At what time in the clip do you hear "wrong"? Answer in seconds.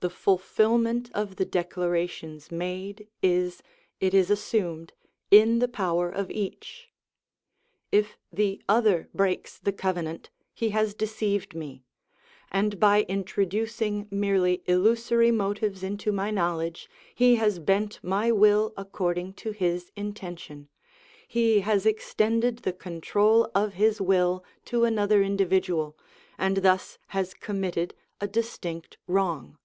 29.06-29.58